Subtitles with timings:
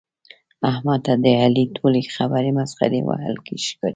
[0.71, 3.87] احمد ته د علي ټولې خبرې مسخرې وهل ښکاري.